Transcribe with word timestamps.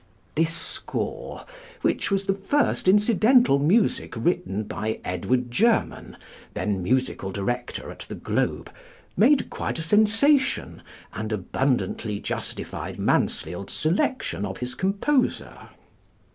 This 0.33 0.51
score, 0.51 1.45
which 1.83 2.09
was 2.09 2.25
the 2.25 2.33
first 2.33 2.87
incidental 2.87 3.59
music 3.59 4.15
written 4.17 4.63
by 4.63 4.99
Edward 5.05 5.51
German, 5.51 6.17
then 6.55 6.81
musical 6.81 7.31
director 7.31 7.91
at 7.91 7.99
the 8.09 8.15
Globe, 8.15 8.71
made 9.15 9.51
quite 9.51 9.77
a 9.77 9.83
sensation, 9.83 10.81
and 11.13 11.31
abundantly 11.31 12.19
justified 12.19 12.97
Mansfield's 12.97 13.73
selection 13.73 14.43
of 14.43 14.57
his 14.57 14.73
composer. 14.73 15.69